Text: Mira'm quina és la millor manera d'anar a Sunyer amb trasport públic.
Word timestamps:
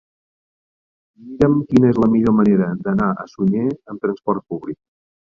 Mira'm 1.25 1.57
quina 1.73 1.91
és 1.93 1.99
la 2.03 2.09
millor 2.13 2.35
manera 2.37 2.69
d'anar 2.87 3.09
a 3.25 3.27
Sunyer 3.33 3.67
amb 3.93 4.01
trasport 4.07 4.47
públic. 4.55 4.79